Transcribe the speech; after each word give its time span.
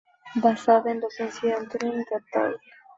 Basada 0.43 0.89
en" 0.89 0.99
Los 0.99 1.13
Cenci" 1.15 1.45
de 1.45 1.53
Antonin 1.53 2.03
Artaud. 2.11 2.55